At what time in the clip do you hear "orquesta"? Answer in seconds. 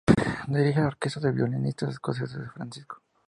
0.87-1.19